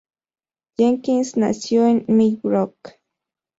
Jenkins 0.79 1.37
nació 1.37 1.85
en 1.85 2.05
Millbrook. 2.07 2.75